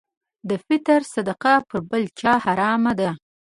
د 0.49 0.51
فطر 0.65 0.99
صدقه 1.13 1.53
پر 1.67 1.77
بل 1.89 2.03
چا 2.19 2.33
حرامه 2.45 2.93
ده. 2.99 3.11